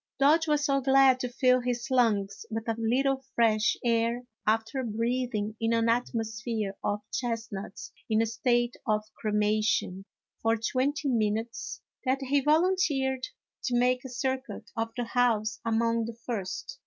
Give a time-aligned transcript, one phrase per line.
[0.17, 5.55] Dodge was so glad to fill his lungs with a little fresh air after breathing
[5.61, 10.05] in an atmosphere of chestnuts in a state of cremation
[10.41, 12.87] for twenty minutes, that he vol A HALLOWE'EN PARTY.
[12.87, 13.09] 24!
[13.13, 13.27] unteered
[13.65, 16.79] to make a circuit of the house among the first.